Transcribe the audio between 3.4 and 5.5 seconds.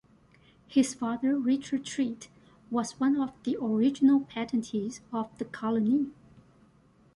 the original patentees of the